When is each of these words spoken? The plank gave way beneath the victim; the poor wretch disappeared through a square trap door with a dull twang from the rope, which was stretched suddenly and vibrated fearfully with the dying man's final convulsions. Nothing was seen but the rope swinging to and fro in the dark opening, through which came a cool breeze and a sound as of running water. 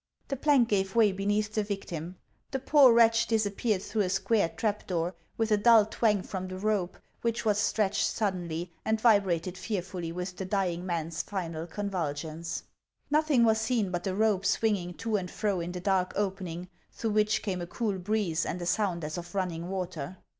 The 0.29 0.35
plank 0.35 0.67
gave 0.67 0.95
way 0.95 1.11
beneath 1.11 1.53
the 1.53 1.61
victim; 1.63 2.15
the 2.49 2.57
poor 2.57 2.91
wretch 2.91 3.27
disappeared 3.27 3.83
through 3.83 4.01
a 4.01 4.09
square 4.09 4.49
trap 4.49 4.87
door 4.87 5.13
with 5.37 5.51
a 5.51 5.57
dull 5.57 5.85
twang 5.85 6.23
from 6.23 6.47
the 6.47 6.57
rope, 6.57 6.97
which 7.21 7.45
was 7.45 7.59
stretched 7.59 8.07
suddenly 8.07 8.73
and 8.83 8.99
vibrated 8.99 9.59
fearfully 9.59 10.11
with 10.11 10.37
the 10.37 10.43
dying 10.45 10.87
man's 10.87 11.21
final 11.21 11.67
convulsions. 11.67 12.63
Nothing 13.11 13.43
was 13.43 13.61
seen 13.61 13.91
but 13.91 14.03
the 14.03 14.15
rope 14.15 14.43
swinging 14.43 14.95
to 14.95 15.17
and 15.17 15.29
fro 15.29 15.59
in 15.59 15.71
the 15.71 15.79
dark 15.79 16.13
opening, 16.15 16.67
through 16.91 17.11
which 17.11 17.43
came 17.43 17.61
a 17.61 17.67
cool 17.67 17.99
breeze 17.99 18.43
and 18.43 18.59
a 18.59 18.65
sound 18.65 19.03
as 19.03 19.19
of 19.19 19.35
running 19.35 19.69
water. 19.69 20.17